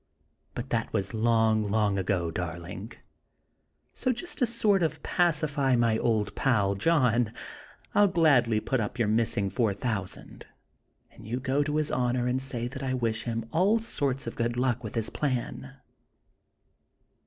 But 0.55 0.71
that 0.71 0.91
was 0.91 1.13
long, 1.13 1.61
long 1.63 1.99
ago, 1.99 2.31
darling. 2.31 2.93
So, 3.93 4.11
just 4.11 4.39
to 4.39 4.47
sort 4.47 4.81
of 4.81 5.03
pacify 5.03 5.75
my 5.75 5.95
old 5.99 6.33
pal, 6.33 6.73
John, 6.73 7.31
I'll 7.93 8.07
gladly 8.07 8.59
put 8.59 8.79
up 8.79 8.97
your 8.97 9.07
missing 9.07 9.51
four 9.51 9.75
thousand; 9.75 10.47
and 11.11 11.27
you 11.27 11.39
go 11.39 11.61
to 11.61 11.75
His 11.75 11.91
Honor 11.91 12.25
and 12.25 12.41
say 12.41 12.67
that 12.67 12.81
I 12.81 12.95
wish 12.95 13.25
him 13.25 13.45
all 13.53 13.77
sorts 13.77 14.25
of 14.25 14.35
good 14.35 14.57
luck 14.57 14.83
with 14.83 14.93
this 14.93 15.11
plan." 15.11 15.75